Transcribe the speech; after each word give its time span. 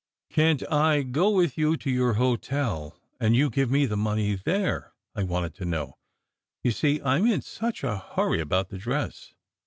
"Can 0.33 0.57
t 0.57 0.65
I 0.65 1.03
go 1.03 1.29
with 1.29 1.59
you 1.59 1.77
to 1.77 1.91
your 1.91 2.13
hotel, 2.13 2.97
and 3.19 3.35
you 3.35 3.51
give 3.51 3.69
me 3.69 3.85
the 3.85 3.95
money 3.95 4.33
there?" 4.33 4.93
I 5.13 5.21
wanted 5.21 5.53
to 5.57 5.65
know. 5.65 5.99
"You 6.63 6.71
see, 6.71 6.99
I 7.01 7.17
m 7.19 7.27
in 7.27 7.43
such 7.43 7.83
a 7.83 8.03
hurry 8.15 8.39
about 8.41 8.69
the 8.69 8.79
dress." 8.79 9.35